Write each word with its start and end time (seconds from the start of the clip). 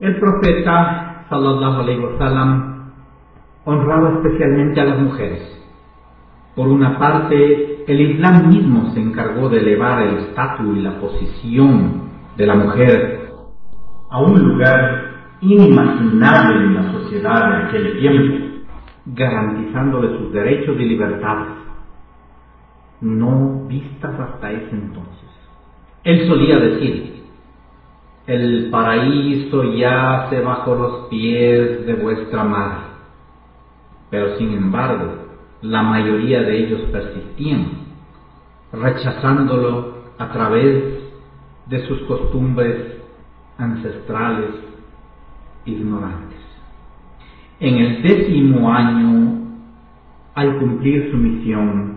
El 0.00 0.18
profeta, 0.18 1.26
sallallahu 1.28 1.80
alaihi 1.80 2.00
wasallam, 2.00 2.90
honraba 3.64 4.14
especialmente 4.14 4.80
a 4.80 4.84
las 4.84 4.98
mujeres. 4.98 5.50
Por 6.56 6.68
una 6.68 6.98
parte, 6.98 7.84
el 7.86 8.00
Islam 8.00 8.48
mismo 8.48 8.90
se 8.92 9.00
encargó 9.00 9.48
de 9.48 9.58
elevar 9.58 10.02
el 10.02 10.18
estatus 10.18 10.76
y 10.76 10.80
la 10.80 11.00
posición 11.00 12.02
de 12.36 12.46
la 12.46 12.54
mujer 12.54 13.30
a 14.10 14.20
un 14.20 14.38
lugar 14.40 15.04
inimaginable 15.40 16.64
en 16.64 16.74
la 16.74 16.92
sociedad 16.92 17.48
de 17.50 17.56
aquel 17.64 17.98
tiempo, 17.98 18.62
garantizándole 19.06 20.18
sus 20.18 20.32
derechos 20.32 20.76
y 20.78 20.84
libertades, 20.84 21.48
no 23.00 23.66
vistas 23.68 24.18
hasta 24.18 24.50
ese 24.50 24.70
entonces. 24.70 25.28
Él 26.04 26.26
solía 26.26 26.58
decir, 26.58 27.13
el 28.26 28.70
paraíso 28.70 29.64
yace 29.74 30.40
bajo 30.40 30.74
los 30.74 31.08
pies 31.08 31.86
de 31.86 31.94
vuestra 31.94 32.42
madre, 32.44 32.84
pero 34.10 34.36
sin 34.38 34.54
embargo, 34.54 35.12
la 35.60 35.82
mayoría 35.82 36.42
de 36.42 36.58
ellos 36.58 36.80
persistían, 36.90 37.66
rechazándolo 38.72 39.94
a 40.18 40.30
través 40.32 40.84
de 41.66 41.86
sus 41.86 42.00
costumbres 42.02 42.94
ancestrales 43.58 44.50
ignorantes. 45.64 46.38
En 47.60 47.76
el 47.76 48.02
décimo 48.02 48.72
año, 48.72 49.38
al 50.34 50.58
cumplir 50.58 51.10
su 51.10 51.16
misión, 51.16 51.94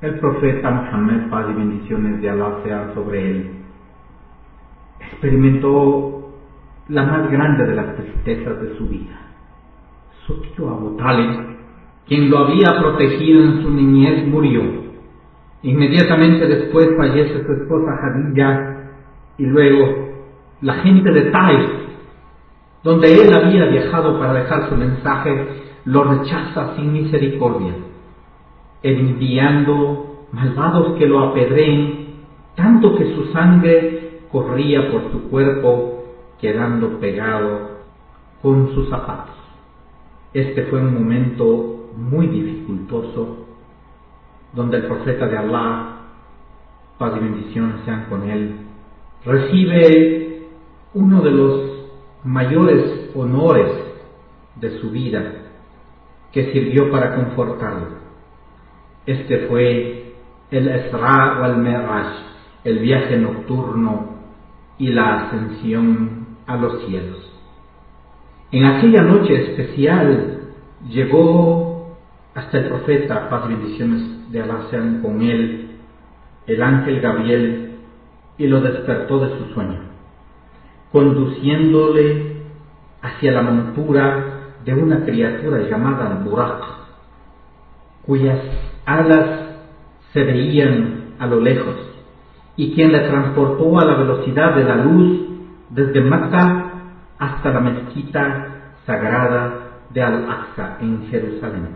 el 0.00 0.18
profeta 0.18 0.70
Muhammad, 0.70 1.30
paz 1.30 1.46
y 1.50 1.54
bendiciones 1.54 2.20
de 2.20 2.30
Allah 2.30 2.60
sean 2.64 2.94
sobre 2.94 3.30
él, 3.30 3.50
experimentó 5.10 6.32
la 6.88 7.02
más 7.04 7.30
grande 7.30 7.66
de 7.66 7.74
las 7.74 7.96
tristezas 7.96 8.60
de 8.60 8.76
su 8.76 8.86
vida. 8.86 9.18
Su 10.26 10.40
tío 10.40 10.70
Abu 10.70 10.96
Talib, 10.96 11.56
quien 12.06 12.30
lo 12.30 12.38
había 12.38 12.78
protegido 12.78 13.42
en 13.42 13.62
su 13.62 13.70
niñez, 13.70 14.26
murió. 14.26 14.62
Inmediatamente 15.62 16.46
después 16.46 16.88
fallece 16.96 17.44
su 17.44 17.52
esposa 17.52 17.98
Hadija 18.02 18.92
y 19.38 19.46
luego 19.46 20.08
la 20.60 20.74
gente 20.74 21.10
de 21.10 21.30
Taif, 21.30 21.70
donde 22.84 23.14
él 23.14 23.34
había 23.34 23.66
viajado 23.66 24.18
para 24.18 24.34
dejar 24.34 24.68
su 24.68 24.76
mensaje, 24.76 25.48
lo 25.84 26.04
rechaza 26.04 26.76
sin 26.76 26.92
misericordia 26.92 27.74
enviando 28.82 30.26
malvados 30.32 30.98
que 30.98 31.06
lo 31.06 31.20
apedreen, 31.20 32.06
tanto 32.54 32.94
que 32.96 33.14
su 33.14 33.26
sangre 33.32 33.95
corría 34.30 34.90
por 34.90 35.10
su 35.12 35.30
cuerpo, 35.30 36.04
quedando 36.40 36.98
pegado 37.00 37.76
con 38.42 38.74
sus 38.74 38.88
zapatos. 38.88 39.34
Este 40.32 40.64
fue 40.64 40.80
un 40.80 40.94
momento 40.94 41.90
muy 41.96 42.26
dificultoso, 42.26 43.46
donde 44.52 44.78
el 44.78 44.86
profeta 44.86 45.26
de 45.26 45.38
Allah, 45.38 45.96
paz 46.98 47.14
y 47.16 47.20
bendiciones 47.20 47.76
sean 47.84 48.06
con 48.08 48.28
él, 48.28 48.56
recibe 49.24 50.46
uno 50.94 51.22
de 51.22 51.30
los 51.30 51.60
mayores 52.24 53.10
honores 53.14 53.70
de 54.56 54.78
su 54.80 54.90
vida, 54.90 55.32
que 56.32 56.52
sirvió 56.52 56.90
para 56.90 57.14
confortarlo. 57.14 57.96
Este 59.06 59.46
fue 59.48 60.14
el 60.50 60.68
Esra 60.68 61.40
o 61.40 61.46
el 61.46 61.56
Meraj, 61.56 62.06
el 62.64 62.78
viaje 62.80 63.16
nocturno 63.16 64.15
y 64.78 64.88
la 64.88 65.22
ascensión 65.22 66.26
a 66.46 66.56
los 66.56 66.84
cielos. 66.86 67.18
En 68.52 68.64
aquella 68.64 69.02
noche 69.02 69.50
especial 69.50 70.40
llegó 70.88 71.96
hasta 72.34 72.58
el 72.58 72.68
profeta, 72.68 73.28
paz 73.28 73.48
bendiciones 73.48 74.30
de 74.30 74.44
sean 74.70 75.00
con 75.02 75.22
él, 75.22 75.70
el 76.46 76.62
ángel 76.62 77.00
Gabriel, 77.00 77.70
y 78.38 78.46
lo 78.46 78.60
despertó 78.60 79.18
de 79.20 79.38
su 79.38 79.54
sueño, 79.54 79.80
conduciéndole 80.92 82.42
hacia 83.00 83.32
la 83.32 83.42
montura 83.42 84.52
de 84.64 84.74
una 84.74 85.04
criatura 85.04 85.60
llamada 85.68 86.22
Burak, 86.24 86.62
cuyas 88.04 88.38
alas 88.84 89.46
se 90.12 90.22
veían 90.22 91.14
a 91.18 91.26
lo 91.26 91.40
lejos, 91.40 91.74
y 92.56 92.74
quien 92.74 92.92
le 92.92 93.00
transportó 93.00 93.78
a 93.78 93.84
la 93.84 93.96
velocidad 93.96 94.54
de 94.54 94.64
la 94.64 94.76
luz 94.76 95.26
desde 95.70 96.00
Mecca 96.00 96.72
hasta 97.18 97.50
la 97.50 97.60
mezquita 97.60 98.72
sagrada 98.86 99.66
de 99.90 100.02
Al-Aqsa 100.02 100.78
en 100.80 101.06
Jerusalén. 101.08 101.68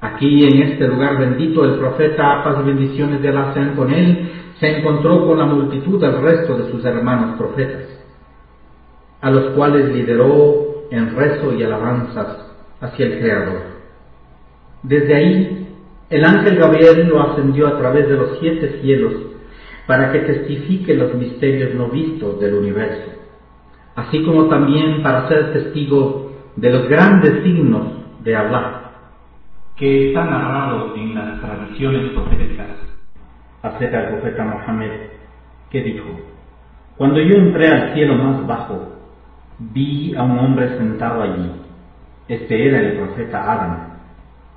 Aquí 0.00 0.44
en 0.44 0.62
este 0.62 0.88
lugar 0.88 1.18
bendito 1.18 1.64
el 1.64 1.78
profeta, 1.78 2.42
paz 2.42 2.56
y 2.60 2.66
bendiciones 2.66 3.22
de 3.22 3.28
Allah 3.28 3.54
sean 3.54 3.76
con 3.76 3.92
él, 3.92 4.30
se 4.58 4.78
encontró 4.78 5.26
con 5.26 5.38
la 5.38 5.46
multitud 5.46 6.00
del 6.00 6.20
resto 6.20 6.56
de 6.58 6.70
sus 6.70 6.84
hermanos 6.84 7.36
profetas, 7.38 7.86
a 9.20 9.30
los 9.30 9.52
cuales 9.52 9.94
lideró 9.94 10.86
en 10.90 11.14
rezo 11.14 11.52
y 11.54 11.62
alabanzas 11.62 12.52
hacia 12.80 13.06
el 13.06 13.18
Creador. 13.20 13.62
Desde 14.82 15.14
ahí 15.14 15.68
el 16.10 16.24
ángel 16.24 16.56
Gabriel 16.56 17.08
lo 17.08 17.22
ascendió 17.22 17.68
a 17.68 17.78
través 17.78 18.08
de 18.08 18.16
los 18.16 18.38
siete 18.40 18.80
cielos 18.82 19.31
para 19.86 20.12
que 20.12 20.20
testifique 20.20 20.94
los 20.94 21.14
misterios 21.14 21.74
no 21.74 21.88
vistos 21.88 22.40
del 22.40 22.54
universo, 22.54 23.12
así 23.96 24.22
como 24.24 24.46
también 24.48 25.02
para 25.02 25.28
ser 25.28 25.52
testigo 25.52 26.32
de 26.56 26.70
los 26.70 26.88
grandes 26.88 27.42
signos 27.42 27.88
de 28.22 28.36
Allah, 28.36 28.82
que 29.76 30.08
están 30.08 30.30
narrados 30.30 30.96
en 30.96 31.14
las 31.14 31.40
tradiciones 31.40 32.12
proféticas 32.12 32.68
acerca 33.62 34.02
del 34.02 34.10
profeta 34.10 34.44
Mohammed, 34.44 34.92
que 35.70 35.82
dijo, 35.82 36.08
cuando 36.96 37.20
yo 37.20 37.36
entré 37.36 37.68
al 37.68 37.94
cielo 37.94 38.14
más 38.16 38.46
bajo, 38.46 38.92
vi 39.58 40.14
a 40.14 40.22
un 40.22 40.38
hombre 40.38 40.76
sentado 40.76 41.22
allí. 41.22 41.50
Este 42.28 42.68
era 42.68 42.80
el 42.80 42.98
profeta 42.98 43.52
Adam, 43.52 43.78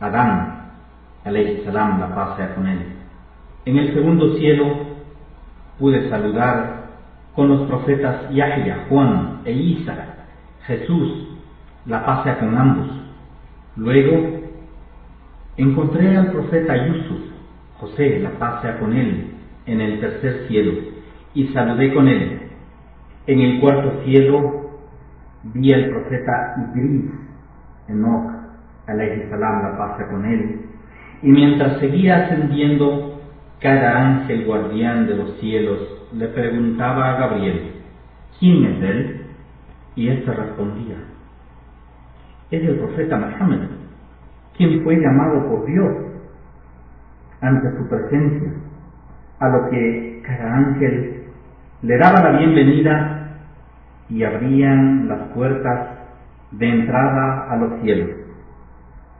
Adán, 0.00 0.70
alayhi 1.24 1.64
salam, 1.64 2.00
la 2.00 2.14
paz 2.14 2.36
sea 2.36 2.54
con 2.54 2.66
él. 2.66 2.80
En 3.64 3.78
el 3.78 3.94
segundo 3.94 4.36
cielo 4.36 4.93
pude 5.78 6.08
saludar 6.08 6.84
con 7.34 7.48
los 7.48 7.68
profetas 7.68 8.30
Yahya, 8.30 8.86
Juan 8.88 9.40
e 9.44 9.52
Isa, 9.52 9.96
Jesús, 10.66 11.28
la 11.86 12.04
paz 12.06 12.24
sea 12.24 12.38
con 12.38 12.56
ambos. 12.56 12.88
Luego 13.76 14.40
encontré 15.56 16.16
al 16.16 16.30
profeta 16.30 16.86
Yusuf, 16.86 17.20
José, 17.78 18.20
la 18.20 18.30
paz 18.30 18.62
sea 18.62 18.78
con 18.78 18.92
él, 18.92 19.32
en 19.66 19.80
el 19.80 20.00
tercer 20.00 20.46
cielo, 20.48 20.72
y 21.34 21.48
saludé 21.48 21.92
con 21.92 22.08
él. 22.08 22.40
En 23.26 23.40
el 23.40 23.60
cuarto 23.60 24.02
cielo 24.04 24.70
vi 25.42 25.72
al 25.72 25.90
profeta 25.90 26.54
Idris, 26.74 27.10
Enoch, 27.88 28.30
salam, 28.86 29.62
la 29.62 29.76
paz 29.76 29.96
sea 29.98 30.08
con 30.08 30.24
él, 30.24 30.60
y 31.22 31.28
mientras 31.28 31.80
seguía 31.80 32.24
ascendiendo, 32.24 33.13
cada 33.60 33.98
ángel 33.98 34.44
guardián 34.44 35.06
de 35.06 35.16
los 35.16 35.38
cielos 35.40 35.78
le 36.12 36.28
preguntaba 36.28 37.10
a 37.10 37.16
Gabriel, 37.20 37.72
¿quién 38.38 38.64
es 38.64 38.82
él? 38.82 39.26
Y 39.96 40.08
éste 40.08 40.32
respondía, 40.32 40.96
es 42.50 42.62
el 42.62 42.78
profeta 42.78 43.16
Mohammed, 43.16 43.60
quien 44.56 44.82
fue 44.82 44.96
llamado 44.96 45.48
por 45.48 45.66
Dios 45.66 45.92
ante 47.40 47.76
su 47.76 47.88
presencia, 47.88 48.52
a 49.38 49.48
lo 49.48 49.70
que 49.70 50.22
cada 50.26 50.54
ángel 50.54 51.24
le 51.82 51.98
daba 51.98 52.22
la 52.22 52.38
bienvenida 52.38 53.38
y 54.08 54.22
abrían 54.22 55.08
las 55.08 55.28
puertas 55.28 55.88
de 56.52 56.68
entrada 56.68 57.50
a 57.50 57.56
los 57.56 57.80
cielos. 57.82 58.10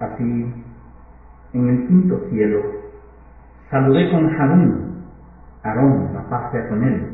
Así 0.00 0.64
en 1.52 1.68
el 1.68 1.86
quinto 1.86 2.20
cielo, 2.30 2.83
saludé 3.70 4.10
con 4.10 4.28
Harún, 4.34 5.04
Aarón, 5.62 6.14
la 6.14 6.28
paz 6.28 6.52
sea 6.52 6.68
con 6.68 6.82
él. 6.84 7.08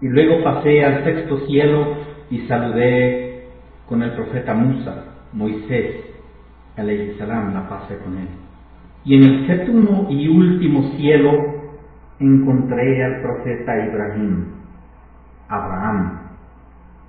Y 0.00 0.08
luego 0.08 0.42
pasé 0.42 0.84
al 0.84 1.04
sexto 1.04 1.38
cielo 1.46 1.96
y 2.30 2.46
saludé 2.46 3.48
con 3.88 4.02
el 4.02 4.12
profeta 4.12 4.54
Musa, 4.54 5.04
Moisés, 5.32 5.96
salam, 6.76 7.54
la 7.54 7.68
paz 7.68 7.84
con 8.02 8.16
él. 8.16 8.28
Y 9.04 9.16
en 9.16 9.22
el 9.24 9.46
séptimo 9.46 10.06
y 10.08 10.28
último 10.28 10.82
cielo 10.96 11.30
encontré 12.18 13.04
al 13.04 13.20
profeta 13.20 13.86
Ibrahim, 13.86 14.44
Abraham, 15.48 16.20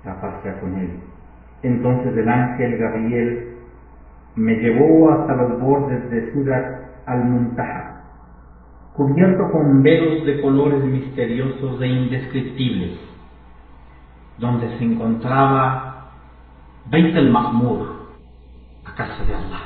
la 0.04 0.20
paz 0.20 0.34
con 0.60 0.74
él. 0.76 0.90
Entonces 1.62 2.16
el 2.16 2.28
ángel 2.28 2.76
Gabriel 2.76 3.54
me 4.36 4.54
llevó 4.56 5.12
hasta 5.12 5.34
los 5.36 5.60
bordes 5.60 6.10
de 6.10 6.32
Surat 6.32 6.82
al-Muntaha, 7.06 7.93
cubierto 8.94 9.50
con 9.50 9.82
velos 9.82 10.24
de 10.24 10.40
colores 10.40 10.84
misteriosos 10.84 11.80
e 11.82 11.86
indescriptibles. 11.86 12.98
donde 14.36 14.68
se 14.78 14.84
encontraba 14.84 16.10
Beit 16.86 17.14
el 17.14 17.30
Mahmur, 17.30 18.08
la 18.84 18.94
casa 18.94 19.24
de 19.24 19.32
Allah. 19.32 19.62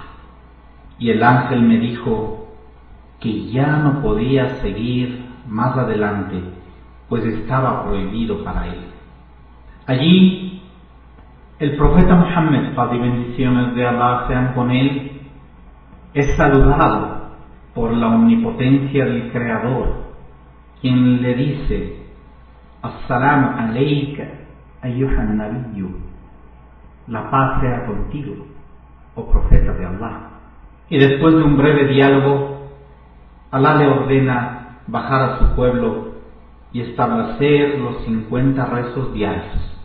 Y 0.98 1.10
el 1.10 1.22
ángel 1.22 1.62
me 1.62 1.78
dijo 1.78 2.48
que 3.18 3.50
ya 3.50 3.78
no 3.78 4.02
podía 4.02 4.56
seguir 4.60 5.24
más 5.48 5.74
adelante, 5.74 6.42
pues 7.08 7.24
estaba 7.24 7.84
prohibido 7.84 8.44
para 8.44 8.66
él. 8.66 8.90
Allí, 9.86 10.62
el 11.58 11.76
profeta 11.76 12.14
Muhammad, 12.14 12.74
paz 12.74 12.90
y 12.92 12.98
bendiciones 12.98 13.74
de 13.74 13.86
Allah 13.86 14.26
sean 14.28 14.52
con 14.52 14.70
él, 14.70 15.22
es 16.12 16.36
saludado 16.36 17.17
por 17.78 17.92
la 17.92 18.08
omnipotencia 18.08 19.04
del 19.04 19.30
Creador, 19.30 19.94
quien 20.80 21.22
le 21.22 21.34
dice, 21.34 21.96
Assalamu 22.82 23.56
alayka, 23.56 24.24
ayyuhan 24.82 25.36
nabiyyu, 25.36 25.88
la 27.06 27.30
paz 27.30 27.60
sea 27.60 27.86
contigo, 27.86 28.34
oh 29.14 29.30
profeta 29.30 29.74
de 29.74 29.86
Allah. 29.86 30.30
Y 30.90 30.98
después 30.98 31.36
de 31.36 31.42
un 31.44 31.56
breve 31.56 31.86
diálogo, 31.86 32.68
Allah 33.52 33.76
le 33.76 33.86
ordena 33.86 34.80
bajar 34.88 35.22
a 35.22 35.38
su 35.38 35.54
pueblo 35.54 36.14
y 36.72 36.80
establecer 36.80 37.78
los 37.78 38.02
50 38.06 38.66
rezos 38.66 39.14
diarios. 39.14 39.78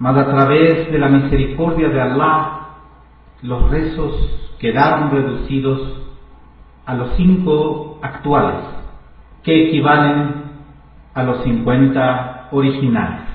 Mas 0.00 0.16
a 0.16 0.26
través 0.26 0.90
de 0.90 0.98
la 0.98 1.08
misericordia 1.08 1.88
de 1.88 2.00
Allah, 2.00 2.60
los 3.42 3.70
rezos 3.70 4.56
quedaron 4.58 5.12
reducidos 5.12 6.07
a 6.88 6.94
los 6.94 7.10
cinco 7.16 7.98
actuales, 8.00 8.62
que 9.42 9.66
equivalen 9.66 10.46
a 11.12 11.22
los 11.22 11.42
50 11.42 12.48
originales. 12.50 13.27